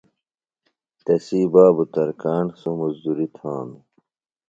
تسی 1.05 1.39
بابو 1.53 1.83
ترکاݨ۔ 1.93 2.45
سوۡ 2.59 2.75
مزدوری 2.79 3.27
تھانو۔ 3.35 3.77